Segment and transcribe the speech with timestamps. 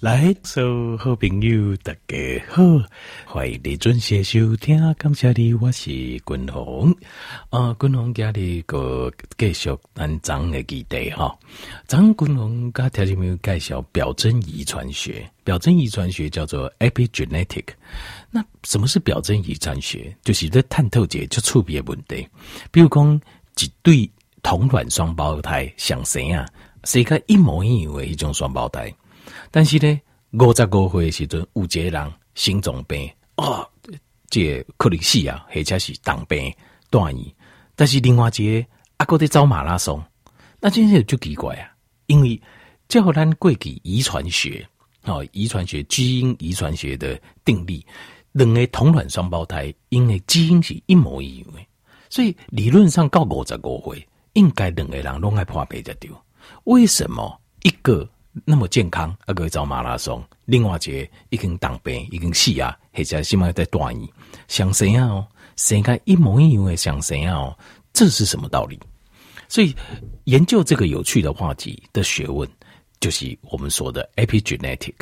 [0.00, 2.62] 来，所有好朋友，大家好，
[3.26, 4.78] 欢迎你准时收听。
[4.94, 6.90] 感谢你，我是君宏。
[7.50, 11.38] 啊，君宏家里个继续咱张的基地哈。
[11.86, 17.66] 张君宏家条件没有介绍表征遗传学，表征遗传学叫做 epigenetic。
[18.30, 20.16] 那什么是表征遗传学？
[20.24, 22.26] 就是在探讨一个就特别问题，
[22.70, 23.20] 比如讲
[23.58, 24.10] 一对
[24.42, 26.48] 同卵双胞胎相生啊，
[26.84, 28.90] 是一个一模一样的一种双胞胎。
[29.50, 30.00] 但是呢，
[30.32, 33.66] 五十五岁时阵，有一个人心脏病啊，
[34.28, 36.54] 这个、可能死啊，或者是当病
[36.88, 37.34] 断医。
[37.74, 40.00] 但是另外一个阿哥在走马拉松，
[40.60, 41.68] 那真是就奇怪啊，
[42.06, 42.40] 因为
[42.86, 44.64] 照咱过去遗传学
[45.02, 47.84] 哦，遗传学基因遗传学的定律，
[48.30, 51.58] 两个同卵双胞胎因为基因是一模一样的，
[52.08, 56.08] 所以理论上到五十五岁，应该两个人拢爱破病才对。
[56.64, 58.08] 为什么一个？
[58.44, 64.08] 那么健康，啊，个走马拉松，另外一个已经当兵，已经死啊，或者起码在断医，
[64.46, 67.56] 相生啊哦，生个一模一样的相生啊，
[67.92, 68.78] 这是什么道理？
[69.48, 69.74] 所以
[70.24, 72.48] 研究这个有趣的话题的学问，
[73.00, 74.94] 就是我们说的 epigenetic。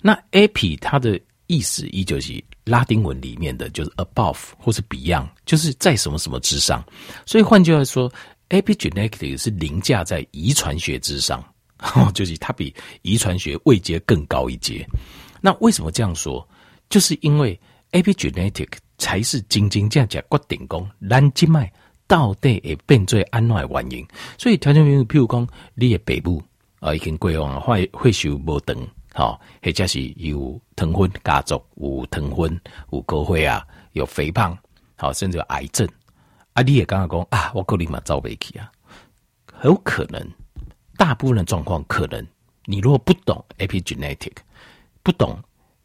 [0.00, 6.84] 那 epi 它的意思，依旧是拉丁文里面的，就是 above 或是 beyond，就是在什么什么之上。
[7.26, 8.08] 所以换句话说
[8.50, 11.42] ，epigenetic 是凌驾在遗传学之上。
[11.80, 14.86] 哦， 就是它比遗传学位阶更高一阶。
[15.40, 16.46] 那为什么这样说？
[16.88, 17.58] 就是因为
[17.92, 21.70] epigenetic 才是真真正正决定讲咱即脉
[22.06, 24.06] 到底会变做安怎的原因。
[24.38, 26.42] 所以条件比如，譬如讲你的爸母
[26.80, 28.76] 啊，已经过往会会受无长，
[29.12, 34.56] 好，或者是有糖分家族，有糖分，有高血压，有肥胖，
[34.96, 35.86] 好，甚至有癌症。
[36.54, 38.72] 啊，你也刚刚讲啊，我可能嘛走不起啊，
[39.52, 40.20] 很有可能。
[40.98, 42.26] 大部分的状况可能，
[42.64, 44.32] 你如果不懂 epigenetic，
[45.04, 45.38] 不懂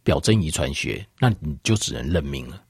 [0.04, 2.62] 表征遗传学，那你就只能认命了。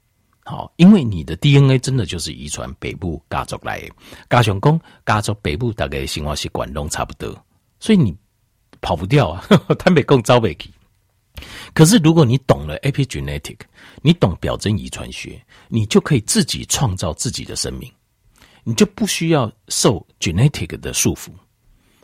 [0.44, 3.90] 好，因为你的 DNA 真的就是遗传北部家族来的，
[4.29, 7.34] 加上讲家族北部大概生活习惯都差不多，
[7.79, 8.13] 所以你
[8.81, 9.41] 跑不掉啊，
[9.79, 10.69] 他没共招北去。
[11.73, 13.57] 可是如果你懂了 epigenetic，
[14.01, 17.89] 你懂表征遗传学，你就可以自己创造自己的生命，
[18.66, 21.29] 你就不需要受 genetic 的束缚。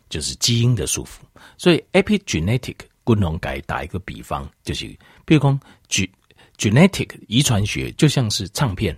[0.10, 1.20] 就是基因的束缚，
[1.56, 4.88] 所以 epigenetic 功能改打一个比方，就是
[5.24, 5.60] 比如讲
[6.58, 8.98] genetic 遗传学就像是唱片，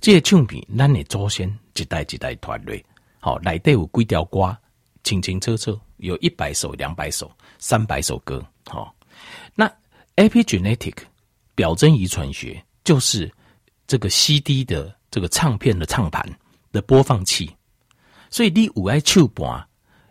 [0.00, 2.84] 这些唱片咱的祖先一代一代传来，
[3.18, 4.56] 好，内底有几条歌，
[5.02, 8.94] 清清楚楚，有一百首、两百首、三百首歌，好，
[9.54, 9.66] 那
[10.16, 10.96] epigenetic
[11.54, 13.32] 表征遗传学就是
[13.86, 16.22] 这个 CD 的这个唱片的唱盘
[16.72, 17.50] 的播放器，
[18.30, 19.66] 所以你有爱唱盘。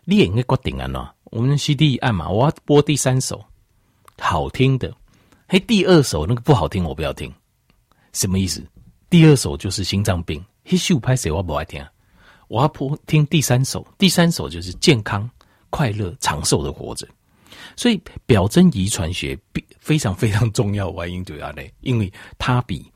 [0.06, 3.44] 你也应该决定啊，喏，我们 CD 按嘛，我要播第三首
[4.20, 4.96] 好听的，
[5.48, 7.34] 嘿，第二首那个不好听，我不要听，
[8.14, 8.64] 什么意思？
[9.10, 11.84] 第二首就是心脏病，嘿，秀拍谁我不爱听，
[12.48, 15.30] 我要播听第三首，第三首就是健康、
[15.72, 17.08] 快乐、长寿的活着。
[17.76, 22.92] 所以表征遗传学比非常非常重要，原因就要嘞，因为它比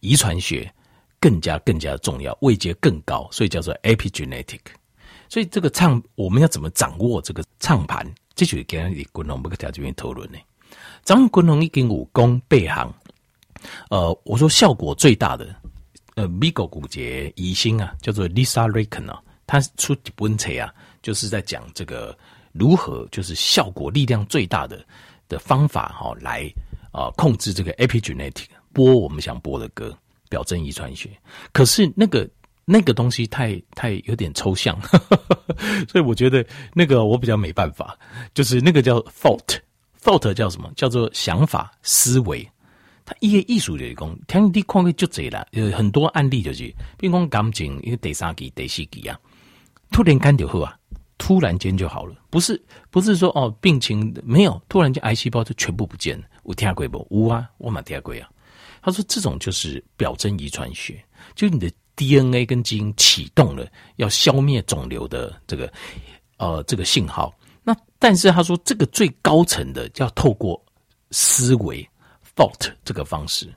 [0.00, 0.70] 遗传学
[1.18, 4.60] 更加更加重要，位阶更高，所以叫做 epigenetic。
[5.32, 8.06] 所以这个唱，我们要怎么掌握这个唱盘？
[8.34, 10.36] 这就是跟你滚龙不个条件讨论呢。
[11.02, 12.92] 咱们滚龙已经武功背行，
[13.88, 15.56] 呃，我说效果最大的，
[16.16, 22.14] 呃，美国骨节医生啊，叫做 Lisa Ricken 啊，他出一本册啊，就是在讲这个
[22.52, 24.84] 如何就是效果力量最大的
[25.30, 26.42] 的方法哈、哦，来
[26.90, 29.96] 啊、呃、控制这个 epigenetic 播我们想播的歌，
[30.28, 31.08] 表征遗传学。
[31.54, 32.28] 可是那个。
[32.64, 34.80] 那个东西太太有点抽象，
[35.90, 37.98] 所以我觉得那个我比较没办法。
[38.32, 40.70] 就是那个叫 thought，thought 叫什么？
[40.76, 42.48] 叫做想法、思维。
[43.04, 45.44] 它一个艺术的工，听你看个就这了。
[45.50, 49.18] 有很多案例就是，比如讲感情，一个第三期、第四期啊，
[49.90, 50.78] 突然干就好啊，
[51.18, 52.14] 突然间就好了。
[52.30, 56.24] 不是不是说哦，病情没有，突然间癌细胞就全部不见了。
[56.44, 57.04] 我听过不？
[57.10, 58.30] 有啊，我蛮听过啊。
[58.80, 61.04] 他说这种就是表征遗传学，
[61.34, 61.68] 就你的。
[61.96, 63.66] DNA 跟基因启动了
[63.96, 65.72] 要消灭肿瘤的这个
[66.38, 70.60] 呃这个信号，那但是他说这个最高层的要透过
[71.10, 71.86] 思维
[72.34, 73.52] thought 这个方式，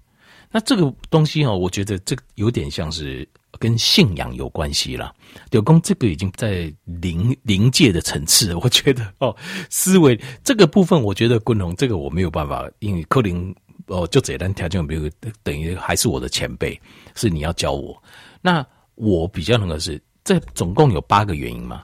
[0.51, 3.27] 那这个东西哦，我觉得这有点像是
[3.57, 5.15] 跟信仰有关系了。
[5.49, 9.35] 柳工这个已经在灵灵界的层次，我觉得哦，
[9.69, 13.55] 思维这个部分，我觉得昆龙这个我没有办法，因为柯林
[13.87, 15.09] 哦就简单条件，比如
[15.41, 16.79] 等于还是我的前辈，
[17.15, 18.01] 是你要教我。
[18.45, 18.63] 那
[18.93, 21.83] 我比较那个是，这总共有八个原因嘛。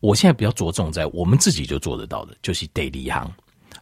[0.00, 3.32] 我现在比较着重在我们自己就做得到的，就是第二行。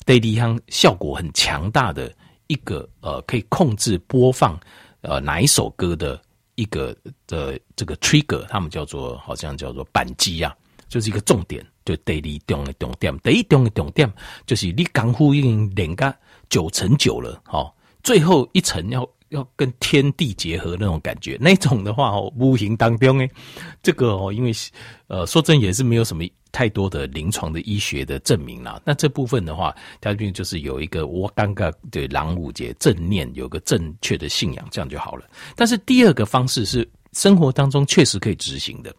[0.04, 2.14] 第二项效果很强大的
[2.48, 4.60] 一个呃，可以控制播放
[5.00, 6.20] 呃哪一首歌的
[6.54, 6.94] 一个
[7.26, 10.54] 的这个 trigger，他们叫做好像叫做扳机啊，
[10.86, 14.12] 就是一个重点，就第二重的重点，第一重的重点
[14.44, 16.14] 就是你功夫已经练个
[16.50, 19.08] 九成九了，好，最后一层要。
[19.30, 23.30] 要跟天地结合那种感觉，那种的话哦，无形当中诶，
[23.82, 24.52] 这个哦，因为
[25.06, 28.80] 呃，说真也是没有什么太多的临床的医学的证明啦。
[28.84, 35.26] 那这部分的话，它就是有一个我刚刚对狼五节正念，有个正确的信仰，这样就好了。
[35.54, 38.94] 但是第二个方式是生活当中确实可以执行的，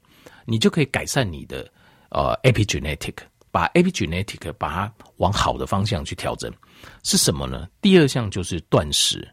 [0.45, 1.67] 你就可以改善你的
[2.09, 3.15] 呃 epigenetic，
[3.51, 6.51] 把 epigenetic 把它往好的方向去调整，
[7.03, 7.67] 是什么呢？
[7.81, 9.27] 第二项就是断食。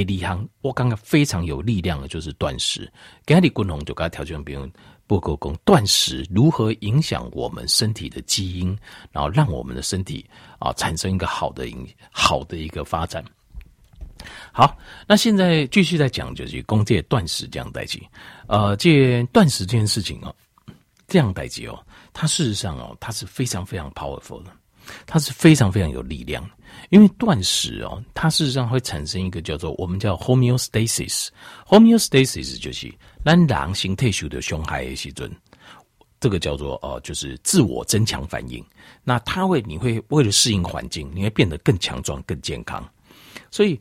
[0.00, 2.90] 第二项，我刚刚非常有力量的，就是断食。
[3.26, 4.66] 给你滚红就给他调整，比如
[5.06, 8.74] 不够功断食如何影响我们身体的基因，
[9.10, 10.24] 然后让我们的身体
[10.58, 13.22] 啊产生一个好的影好的一个发展。
[14.50, 18.00] 好，那现在继续再讲，就是讲这断食这样代志。
[18.46, 20.34] 呃，这断食这件事情哦，
[21.06, 21.78] 这样代志哦，
[22.14, 24.50] 它事实上哦，它是非常非常 powerful 的。
[25.06, 26.44] 它是非常非常有力量，
[26.90, 31.28] 因为断食哦，它事实上会产生一个叫做我们叫 homeostasis。
[31.66, 32.92] homeostasis 就是
[33.24, 35.30] 让狼形态修的伤害的时阵，
[36.20, 38.64] 这个叫做呃，就是自我增强反应。
[39.02, 42.86] 那它会，你会为了适应环境，你会变得更强壮、更健康。
[43.50, 43.80] 所以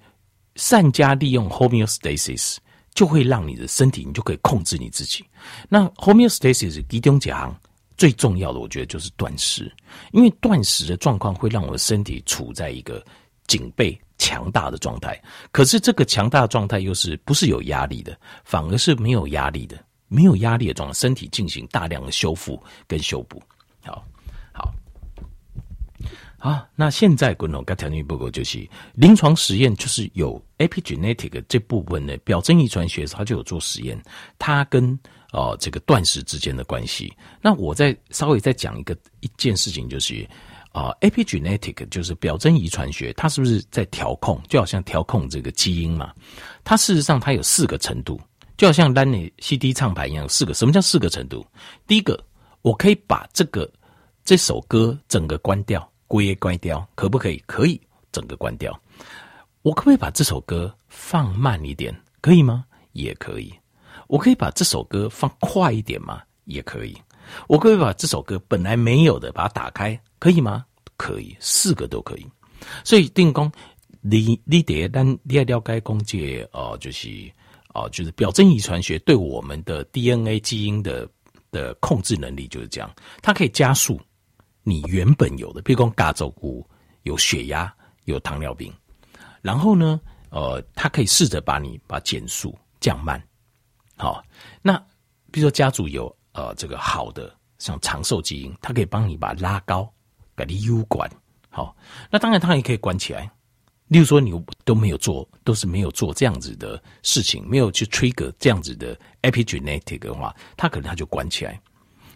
[0.55, 2.57] 善加利用 homeostasis，
[2.93, 5.25] 就会让你的身体，你就可以控制你自己。
[5.69, 7.55] 那 homeostasis 其中一项。
[8.01, 9.71] 最重要的，我觉得就是断食，
[10.11, 13.05] 因为断食的状况会让我的身体处在一个
[13.45, 15.21] 警备强大的状态。
[15.51, 19.77] 可是这个强大的状态又是不是有压力的，反而是没有压力的，
[20.07, 23.39] 没有压力的状态，身体进行大量的修复跟修补。
[23.83, 24.05] 好，好，
[26.41, 26.67] 啊。
[26.75, 33.97] 那现在滚龙跟条件报告就是临床实验，就是有 epigenetic 这部分的表征遗传学，它就有做实验，
[34.37, 34.99] 它跟。
[35.33, 37.09] 哦，这个断食之间的关系。
[37.41, 40.29] 那我再稍微再讲一个一件事情，就是
[40.73, 44.41] 啊，epigenetic 就是表征遗传学，它是不是在调控？
[44.49, 46.11] 就好像调控这个基因嘛。
[46.65, 48.19] 它事实上它有四个程度，
[48.57, 50.53] 就好像 Lanny CD 唱盘一样，四个。
[50.53, 51.45] 什么叫四个程度？
[51.87, 52.21] 第一个，
[52.61, 53.71] 我可以把这个
[54.25, 57.41] 这首歌整个关掉，归关掉，可不可以？
[57.47, 57.79] 可以，
[58.11, 58.77] 整个关掉。
[59.61, 61.97] 我可不可以把这首歌放慢一点？
[62.19, 62.65] 可以吗？
[62.91, 63.53] 也可以。
[64.07, 66.21] 我可以把这首歌放快一点吗？
[66.43, 66.97] 也可以。
[67.47, 70.65] 我可以把这首歌本来没有的把它打开，可以吗？
[70.97, 72.27] 可以，四个都可以。
[72.83, 73.49] 所以定功，
[74.01, 77.07] 你你得但你要了解公介哦，就是
[77.73, 81.07] 哦，就是表征遗传学对我们的 DNA 基因的
[81.51, 83.97] 的控制能力就是这样，它可以加速
[84.63, 86.67] 你原本有的，比如说嘎走骨
[87.03, 87.73] 有血压、
[88.05, 88.71] 有糖尿病，
[89.41, 89.99] 然后呢，
[90.29, 93.21] 呃，他可以试着把你把减速降慢。
[93.97, 94.23] 好，
[94.61, 94.77] 那
[95.31, 99.91] 比如说家族有呃这个好的像长寿基因，它可以帮你把拉高，
[100.35, 101.09] 给你 U 管。
[101.49, 101.75] 好，
[102.09, 103.29] 那当然它也可以关起来。
[103.87, 104.31] 例如说你
[104.63, 111.61] 都没有做，都是没有做这样子的事情，没有去 trigger 这样子的 epigenetic 的话，它可能它就关起来，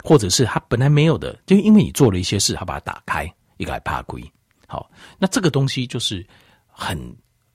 [0.05, 4.23] 或者是它本来没有的，就因为你做了一些事，它把它打开，一个还怕亏。
[4.67, 6.25] 好，那这个东西就是
[6.67, 6.97] 很，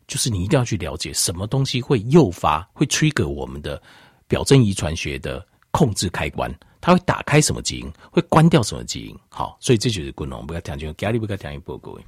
[0.06, 3.80] 就是你一定要去了解什么东西会诱发，会 trigger 我们的。
[4.30, 6.49] 表征遗传学的控制开关，
[6.80, 9.19] 它会打开什么基因，会关掉什么基因。
[9.28, 12.07] 好，所以这就是滚龙不要讲究，家里不要讲一波各位。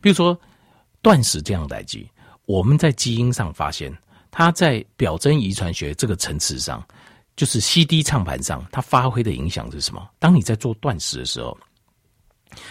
[0.00, 0.36] 比如说
[1.02, 2.10] 断食这样的代际，
[2.46, 3.96] 我们在基因上发现，
[4.28, 6.84] 它在表征遗传学这个层次上，
[7.36, 10.08] 就是 CD 唱盘上，它发挥的影响是什么？
[10.18, 11.56] 当你在做断食的时候，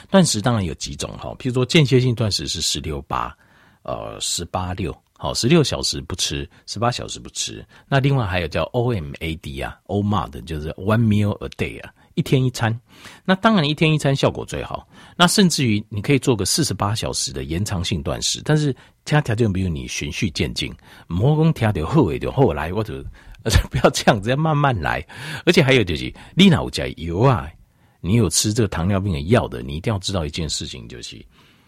[0.09, 3.35] 断食当然有几种哈，比如说间歇性断食是十六八，
[3.83, 4.95] 呃，十八六。
[5.17, 7.63] 好，十六小时不吃，十八小时不吃。
[7.87, 12.75] 那另外还有叫 OMAD 啊，OMAD 就是 One Meal a Day 啊，一天一餐。
[13.23, 14.87] 那当然一天一餐效果最好。
[15.15, 18.73] 那甚至于你可以做个四十八小时的延长性断食，但是
[19.05, 20.73] 其他条件比如你循序渐进，
[21.05, 22.95] 莫讲听到后尾就后来，我就
[23.69, 25.05] 不要这样子，要慢慢来。
[25.45, 27.49] 而且还有就是，你哪有加油啊？
[27.99, 31.23] 你有吃这个糖尿病的药的，你一定要知道一件事情就是。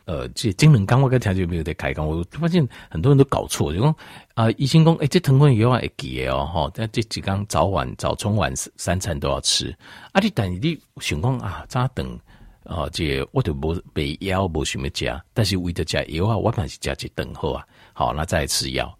[0.06, 3.96] 呃，这精能刚我跟条件没有在开讲，我发现很多人都搞错，就讲
[4.34, 9.74] 啊，医生讲，诶、欸，这疼痛药啊会记哦，哈，但这几缸早晚早中晚三餐都要吃，
[10.12, 12.20] 啊，你但是你想讲啊，早等
[12.65, 18.94] 啊，这我就无备药无什么加，但是为了加药啊，我还是加去等候啊，好，那再吃药，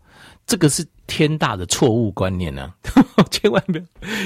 [0.46, 2.74] 这个是天大的错误观念呢、
[3.16, 3.84] 啊， 千万不要，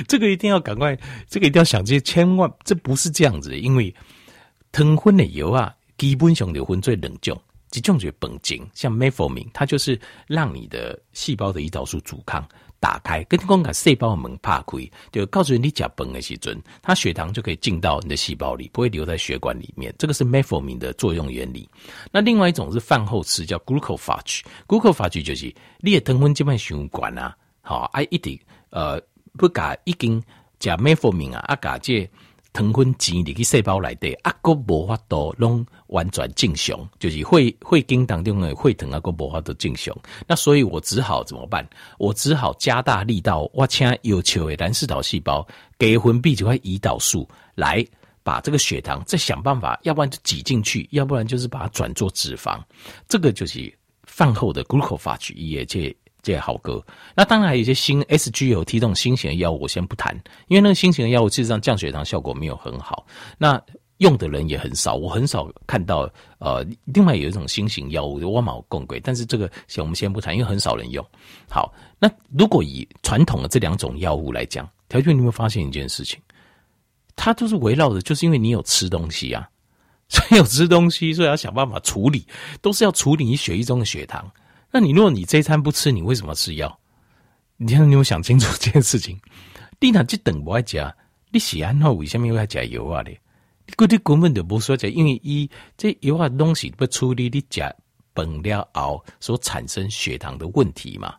[0.08, 0.98] 这个一定要赶快，
[1.30, 3.94] 这个一定要想这些，千万这不是这样子，因为
[4.72, 5.74] 疼昏的药啊。
[5.98, 7.42] 基本上就分做两种，
[7.74, 12.48] 一种就是本金，像 metformin，它就是让你的细胞的胰岛素阻抗
[12.80, 19.94] 打开，跟光把细胞的门怕亏，就告诉你讲苯的时阵，它血糖就可以进到你的细胞里，不会留在血管里面。
[19.98, 21.68] 这个是 metformin 的作用原理。
[22.12, 29.02] 那另外一种是饭后吃，叫 glucophage，glucophage 就是你的糖分这边血管啊，好啊，一点呃
[29.38, 30.22] 不加一根
[30.60, 32.10] 加 metformin 啊，啊加这。
[32.58, 39.96] 糖分钱入去细胞内底，啊，阁无法度拢完全正常，就是会会经当中的血糖啊，阁无法度正常。
[40.26, 41.68] 那所以我只好怎么办？
[42.00, 45.48] 我只好加大力道，我请有球的蓝氏岛细胞
[45.78, 47.86] 给分泌几块胰岛素，来
[48.24, 52.60] 把这个血糖再想办法，要不然就挤进去，要不然就是把它转做脂肪。
[53.08, 53.72] 这个就是
[54.06, 55.96] 饭后的 glucophage 也这。
[56.34, 56.84] 这好歌，
[57.16, 60.14] 那当然还有一些新 SGLT 这种新型的药物，我先不谈，
[60.50, 63.06] 因为那个新型的药物事实上降血糖效果没有很好，
[63.38, 63.62] 那
[64.00, 66.10] 用的人也很少，我很少看到。
[66.40, 71.04] 呃，另外有一种新型药物，我冇共轨，但是这个先我们先不谈，因为很少人用。
[71.50, 76.20] 好，那如果以传统的这两种药物来讲，条件你有没有发现一件事情？
[77.16, 79.50] 它都是围绕着，就是因为你有吃东西啊，
[80.10, 82.28] 所以有吃东西，所以要想办法处理，
[82.62, 84.30] 都是要处理你血液中的血糖。
[84.78, 86.80] 那你如果你这一餐不吃，你为什么吃药？
[87.56, 89.20] 你看你有想清楚这件事情。
[89.80, 90.96] 你那这等不爱加，
[91.32, 93.02] 你喜欢那为什么要加油啊？
[93.02, 97.74] 的，你你根本就不说加，因为一这油啊东西不处理，你加
[98.14, 101.16] 崩了后所产生血糖的问题嘛。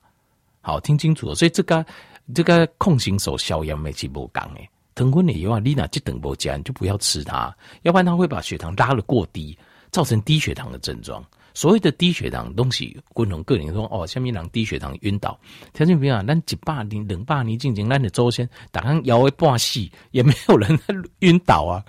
[0.61, 1.35] 好，听清楚了。
[1.35, 1.85] 所以这个
[2.33, 9.59] 这个控型手消炎没去不讲诶，糖分的油啊，你那这等不加，你就不要吃它，要不然它会把血糖拉得过低，
[9.91, 11.25] 造成低血糖的症状。
[11.59, 15.37] 所谓的低血糖东西，共同个人说哦，下面人低血糖晕倒，
[15.73, 19.81] 条件比较，咱一百年、两百年进前，咱的祖先打开腰会半死，
[20.13, 20.79] 也没有人
[21.19, 21.85] 晕倒啊。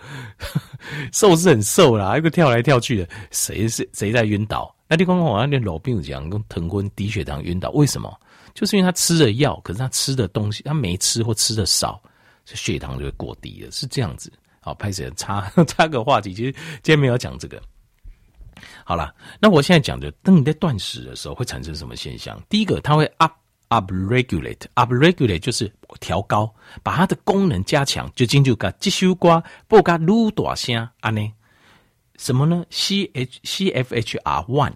[1.13, 4.75] 瘦是很瘦啦，一个跳来跳去的，谁是谁在晕倒？
[4.87, 8.11] 那你刚刚我那老病讲，跟疼昏低血糖晕倒，为什么？
[8.55, 12.01] 就是因为他吃了药，可是他吃的东西他没吃或吃的少，
[12.43, 14.33] 所以血糖就会过低了，是这样子。
[14.61, 17.61] 好，拍谢插插个话题，其实今天没有讲这个。
[18.83, 22.41] 好了，那我现在讲的，当你在断食的时候会产生什么现象？
[22.49, 23.33] 第一个，它会 up
[23.69, 31.31] up regulate up regulate 就是调高，把它的功能加强，就进入个继续刮不加撸大声啊呢？
[32.17, 34.73] 什么呢？C H C F H R one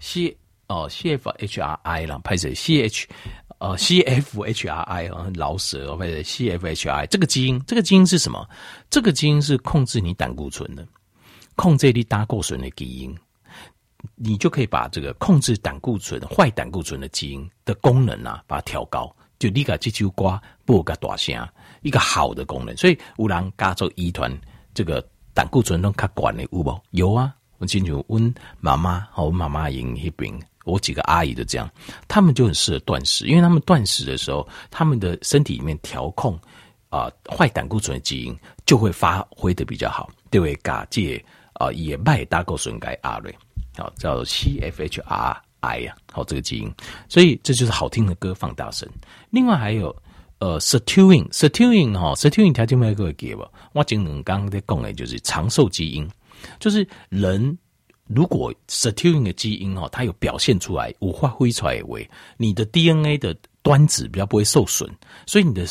[0.00, 0.36] C
[0.68, 3.06] 哦 C F H R I 啦，拍成 C H
[3.58, 8.48] 呃 C F H R I 啊，老舍或者 C F H I 这个基因，这个基因是什么？
[8.88, 10.86] 这个基因是控制你胆固醇的。
[11.58, 13.12] 控制你胆固醇的基因，
[14.14, 19.12] 你就可以把这个控制胆固醇、坏胆固醇的基因的功能啊，把它调高。
[19.40, 21.48] 就你个这首歌播个大声，
[21.82, 22.76] 一个好的功能。
[22.76, 24.32] 所以有人加做遗传，
[24.72, 26.80] 这个胆固醇都较管的有无？
[26.92, 30.32] 有啊，我经常问妈妈，和我妈妈因那边，
[30.64, 31.68] 我几个阿姨都这样，
[32.06, 36.38] 他们就很适合断食，因为他们断食的时候，他们的身体里面调控
[36.88, 40.54] 啊坏胆固醇的基因就会发挥的比较好，对不对？
[40.56, 41.24] 嘎借。
[41.58, 43.34] 啊，也卖胆固醇改 R 类，
[43.76, 46.72] 好叫 C F H R I 呀，好这个基因，
[47.08, 48.88] 所以这就是好听的歌放大声。
[49.30, 49.94] 另外还有
[50.38, 53.50] 呃 Sirtuin，Sirtuin 哈，Sirtuin 条件没有给我给吧？
[53.72, 56.08] 我今能刚刚在讲的就是长寿基因，
[56.60, 57.58] 就是人
[58.06, 64.88] 如果 Sirtuin 的基因哦，它有表现出来，有发挥出来为你的 DNA 的端子比较不会受损，
[65.26, 65.66] 所以你的。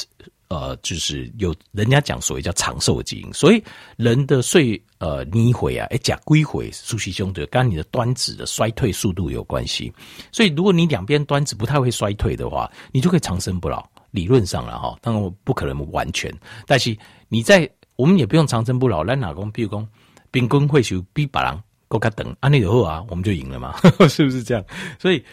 [0.50, 3.62] 呃，就是有人家讲所谓叫长寿的基因，所以
[3.98, 9.92] 人的岁呃逆回啊，哎甲归回，苏西兄弟跟你的端子的衰退速度有关系。
[10.32, 13.86] 所以如果你两边端子不太会衰退的话，你就可以长生不老。
[14.12, 16.34] 理论上了哈，当然我不可能完全，
[16.66, 19.04] 但是你在我们也不用长生不老。
[19.04, 19.88] 来哪公，比如讲
[20.32, 23.76] 兵工会修比别人够卡等，安利以后啊，我们就赢了嘛，
[24.10, 24.64] 是不是这样？
[24.98, 25.24] 所以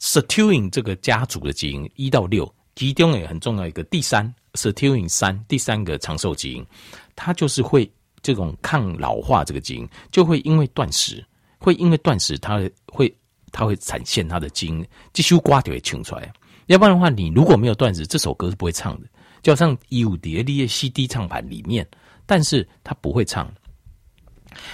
[0.00, 4.34] situing 这个家族的基因一到六，其中也很重要一个第三。
[4.54, 6.66] Sirtuin 三第三个长寿基因，
[7.14, 7.90] 它就是会
[8.22, 11.24] 这种抗老化这个基因，就会因为断食，
[11.58, 13.14] 会因为断食，它会
[13.52, 16.32] 它会产现它的基因，继续刮就会清出来。
[16.66, 19.08] 要不然的话，你如果没有断食，这首歌是不会唱的。
[19.42, 21.86] 就好像有碟的 CD 唱盘里面，
[22.24, 23.52] 但是它不会唱。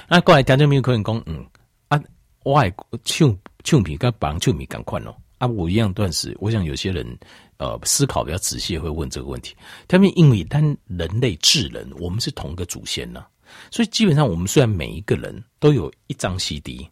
[0.08, 1.44] 那过来听众朋友可能讲，嗯
[1.88, 2.00] 啊，
[2.44, 2.72] 我爱
[3.04, 5.16] 唱唱片跟别人唱片同款哦。
[5.40, 7.18] 啊，我一样断食，我想有些人。
[7.62, 9.54] 呃，思考比较仔细会问这个问题。
[9.86, 13.22] 他们因为单人类智人，我们是同个祖先呢，
[13.70, 16.88] 所以基本上我们虽然每一个人都有一张 CD，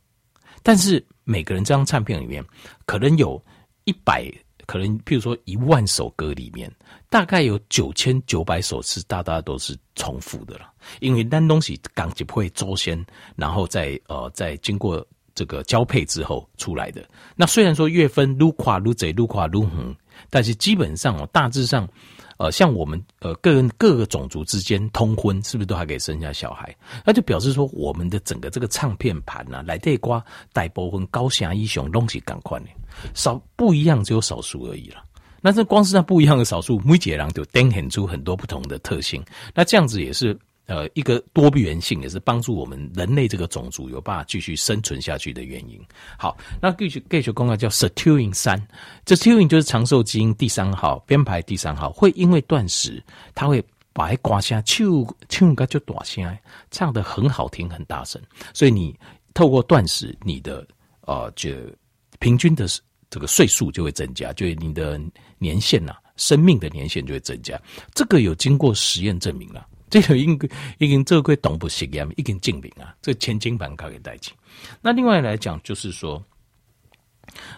[0.62, 2.44] 但是每个人这张唱片里面
[2.84, 3.42] 可能有
[3.84, 4.30] 一百
[4.66, 6.70] 可能譬如说一万首歌里面，
[7.08, 13.02] 大概有九千九百首是大大都是重复的了，因为单东西刚就会周先，
[13.36, 15.02] 然后再呃再经过
[15.38, 17.00] 这个交配之后出来的。
[17.36, 19.94] 那虽然说月份撸垮撸贼撸垮撸横，
[20.28, 21.88] 但是基本上哦，大致上。
[22.40, 26.72] 呃，像我们呃，各人各个种族之间通婚，是不是都还可以生下小孩？
[27.04, 32.66] 那就表示说，我们的整个这个唱片盘、啊，来这瓜带波分高霞英雄东西赶快呢，
[33.12, 35.02] 少不一样，只有少数而已了。
[35.40, 39.20] 那这光是那不一样的少数，每一个人就呈现出很多不同的特性。
[39.52, 40.38] 那这样子也是。
[40.68, 45.80] 呃，一个多元性也是帮助我们人类这个种族有办法继续生存下去的原因。
[46.18, 48.62] 好，那继续继续公告叫 Sirtuin 三，
[49.06, 53.02] 这 Sirtuin 就是长寿基因第三号编排第三号，会因为断食，
[53.34, 54.86] 它会把挂声唱
[55.30, 56.38] 唱个就大声，
[56.70, 58.20] 唱得很好听很大声，
[58.52, 58.94] 所以你
[59.32, 60.68] 透过断食，你的
[61.00, 61.50] 呃就
[62.18, 62.66] 平均的
[63.08, 65.00] 这个岁数就会增加，就你的
[65.38, 67.58] 年限呐、啊，生命的年限就会增加。
[67.94, 69.66] 这个有经过实验证明了。
[69.90, 74.32] 这个应该已经做过动物实验，已经证明啊，这千金板卡给带起。
[74.80, 76.22] 那另外来讲，就是说，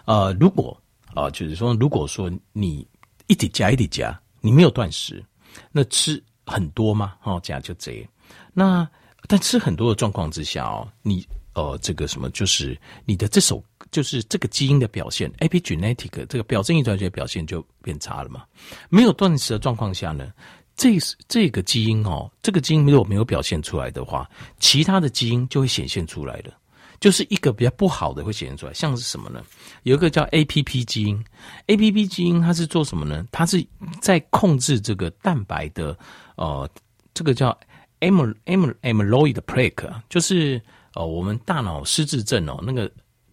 [0.04, 0.76] 呃，如果
[1.14, 2.86] 啊、就是说，如果说你
[3.26, 5.24] 一直加一直加，你没有断食，
[5.72, 7.16] 那吃很多吗？
[7.24, 8.08] 哦，这样就这样。
[8.52, 8.88] 那
[9.26, 18.44] 但吃很多的状况之下哦，你呃，这个什么，就是你的这首，就是这个基因的表现，epigenetic 这个表征遗传学表现就变差了嘛？
[18.88, 20.32] 没有断食的状况下呢？
[20.76, 20.98] 这
[21.28, 26.54] 这个基因哦，这个基因如果没有表现出来的话，其他的基因就会显现出来了。
[27.00, 29.42] 就是一个比较不好的会显现出来，像是什么呢？
[29.84, 31.24] 有一个叫 APP 基因
[31.66, 33.26] ，APP 基因它是做什么呢？
[33.32, 33.66] 它是
[34.00, 35.98] 在控制这个蛋白的，
[36.36, 36.68] 呃，
[37.14, 37.58] 这个叫
[38.00, 40.60] am am amyloid plaque，就是
[40.94, 42.90] 呃我们大脑失智症哦那个。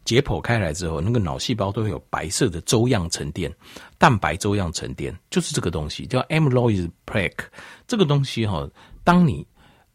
[0.07, 3.53] 解剖开来之后，那个脑细胞都会有白色的粥样沉淀，
[3.97, 7.45] 蛋白粥样沉淀，就是这个东西叫 amyloid plaque。
[7.85, 8.65] 这个东西哈，
[9.03, 9.45] 当你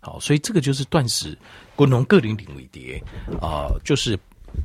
[0.00, 1.36] 好，所以这个就是断食，
[1.76, 3.02] 滚龙各领领为蝶
[3.40, 4.18] 啊，就是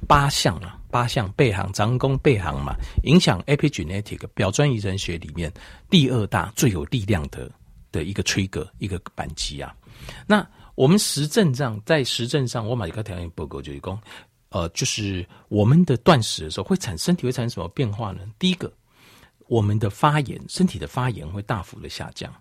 [0.07, 5.51] 八项啊，八项背行长弓背行嘛，影响 epigenetic 表征遗传学里面
[5.89, 7.51] 第二大最有力量的
[7.91, 9.75] 的一个 trigger 一个扳机啊。
[10.27, 13.99] 那我们实证上，在实证上，我买一个条件报告就是说，
[14.49, 18.21] 呃，就是我们的断食的时候会产身体会产生什么变化呢？
[18.37, 18.71] 第一个，
[19.47, 22.33] 我们的发炎，身体的发炎会大幅的下降。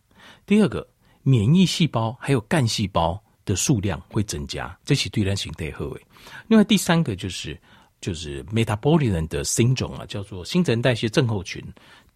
[0.46, 0.86] 第二个。
[1.24, 6.00] 免疫细胞还有干细胞的数量会增加，这是对人形态好的。
[6.48, 7.58] 另外第三个就是
[7.98, 11.64] 就是 metabolic 的 syndrome 啊，叫做新陈代谢症候群，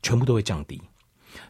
[0.02, 0.78] 全部都会降低。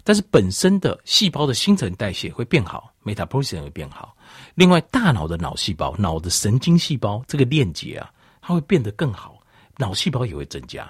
[0.05, 4.17] 但是本身的细胞的新陈代谢会变好，metabolism 会变好。
[4.55, 8.09] 另外大脑的脑细胞、脑的神经细胞这个链接啊，
[8.41, 9.37] 它会变得更好，
[9.79, 10.89] 脑细胞也会增加。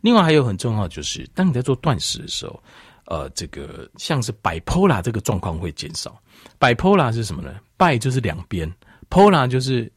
[0.00, 2.62] 另外还有很重要就是，当你在做断食的时候。
[3.10, 6.16] 呃，这个像是 bipolar 这个状况会减少。
[6.60, 8.72] bipolar 是什么呢？bi 就是两边
[9.10, 9.92] ，polar 就是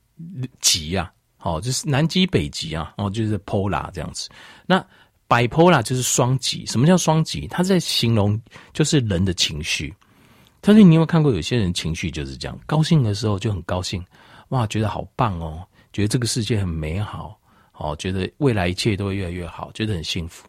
[0.60, 4.30] 极啊，哦，就是南极北极啊，哦，就是 polar 这样子。
[4.66, 4.84] 那
[5.30, 6.66] bipolar 就是双极。
[6.66, 7.48] 什么叫双极？
[7.48, 8.42] 它在形容
[8.74, 9.94] 就是人的情绪。
[10.60, 14.04] 但是你有没有看过有些人情绪就是这样，高兴的时候就很高兴，
[14.50, 17.40] 哇，觉得好棒哦，觉得这个世界很美好，
[17.74, 20.48] 哦，觉得未来一切都会越来越好，觉得很幸福。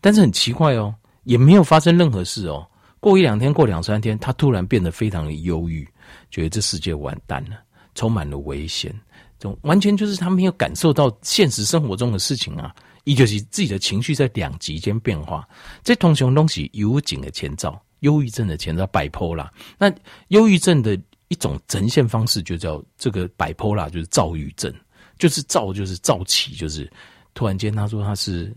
[0.00, 0.94] 但是很奇怪哦。
[1.24, 2.66] 也没有发生任何事哦。
[3.00, 5.86] 过一两天，过两三天，他突然变得非常的忧郁，
[6.30, 7.56] 觉得这世界完蛋了，
[7.94, 8.90] 充满了危险。
[9.38, 15.46] 这种完全就是他没有感受到现实生活中的事情啊，伊就是自己的情绪在两极间变化。
[15.82, 19.48] 这通常东西忧郁的前兆，忧郁症的前兆，bipolar。
[19.76, 19.92] 那
[20.28, 24.72] 忧郁症的一种呈现方式就叫这个 bipolar，就是躁郁症，
[25.18, 26.90] 就是躁就是躁起，就是
[27.34, 28.54] 突然间他说他是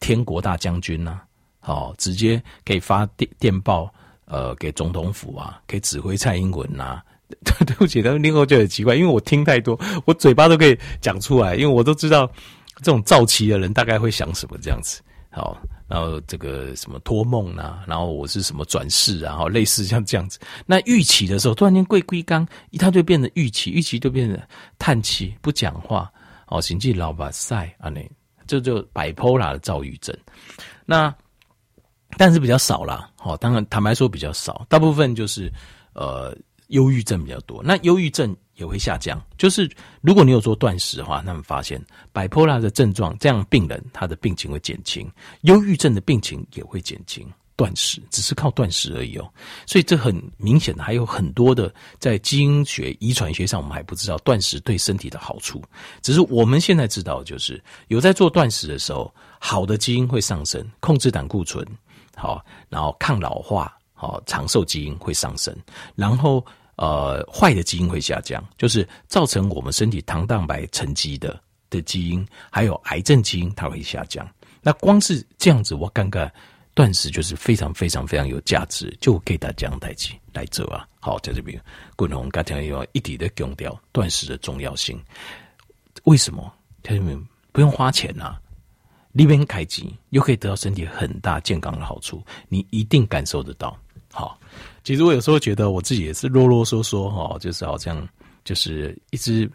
[0.00, 1.24] 天国大将军呐、啊，
[1.68, 3.92] 哦，直接可以发电电报，
[4.24, 7.04] 呃，给总统府啊，可以指挥蔡英文呐、 啊。
[7.66, 12.26] 对不起，但是另外就很奇怪，因为我听太多，我嘴巴都可以讲出来，因为我都知道
[12.76, 15.02] 这种躁期的人大概会想什么这样子。
[15.30, 15.54] 好，
[15.86, 20.38] 然后这个什么托梦啊，然后我是什么转世啊，好，类似像这样子。
[20.64, 24.40] 那郁期的时候，突然间贵龟刚一他就变成郁期，郁期就变成
[24.78, 26.10] 叹气，不讲话，
[26.46, 28.00] 哦，行迹老把赛啊，那
[28.46, 30.16] 这就摆 p o l a 的躁郁症。
[30.86, 31.14] 那
[32.18, 35.50] 但是比较少啦，好，当然坦白说比较少，大部分就是
[35.94, 36.36] 呃。
[36.68, 39.18] 忧郁症比较多，那忧郁症也会下降。
[39.38, 39.66] 就是
[40.02, 45.10] 如果你有做断食的话，那么发现 bipolar 的症状，这样病人他的病情会减轻，
[45.44, 47.26] 忧郁症的病情也会减轻。
[47.56, 49.28] 断食只是靠断食而已哦，
[49.66, 55.60] 所以这很明显的还有很多的在基因学、遗传学上，我们还不知道断食对身体的好处。
[56.00, 61.66] 只是我们现在知道，就是有在做断食的时候，好的基因会上升，控制胆固醇，
[62.18, 63.72] 好，然后抗老化。
[64.00, 65.52] 好，长寿基因会上升，
[65.96, 71.36] 然后呃，坏的基因会下降，就是造成我们身体糖蛋白沉积的
[71.68, 74.24] 的基因，还有癌症基因它会下降。
[74.62, 76.32] 那光是这样子，我感觉
[76.74, 80.86] 断食就是非常非常非常有价值，就给大家代志来做啊。
[81.00, 81.60] 好，在这边，
[81.96, 84.96] 滚红刚才要一直的强调断食的重要性。
[86.04, 86.54] 为什么？
[86.84, 88.40] 他们不用花钱啊。
[89.12, 93.76] 里边开机又可以得到身体很大健康的好处，你一定感受得到。
[94.12, 94.38] 好，
[94.82, 98.06] 其实我有时候觉得我自己也是啰啰嗦嗦哈，就是好像
[98.44, 99.50] 就是一直，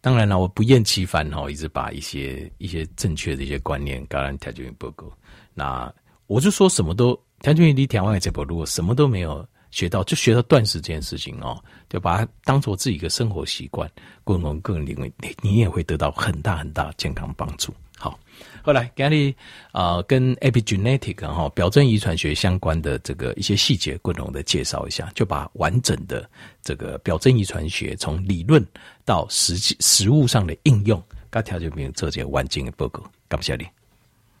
[0.00, 5.06] 当然了，我不厌其烦哈，一直把一些一些正确的一些观念，告诉条件报告。
[5.52, 5.92] 那
[6.26, 13.90] 我就说什么都条件离台湾这条路，什么都没有学到，就学到断食这件事情哦，就把它当做自己一个生活习惯，
[14.22, 17.74] 共同个人领域，你你也会得到很大很大健康帮助。
[17.98, 18.18] 好，
[18.62, 19.34] 后来给你
[19.72, 26.28] 啊，跟 epigenetic 哈、表征遗传学相关的这个一些细节，共同的介绍一下，就把完整的
[26.62, 28.64] 这个表征遗传学从理论
[29.04, 33.66] 到实际实物上的应用，各条就没有这些完整的报告，感谢你。